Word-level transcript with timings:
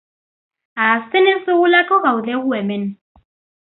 Ahazten 0.85 1.31
ez 1.35 1.37
dugulako 1.51 2.03
gaude 2.09 2.43
gu 2.45 2.61
hemen. 2.61 2.93